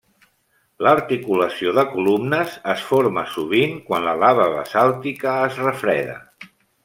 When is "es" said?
2.73-2.81, 5.51-5.61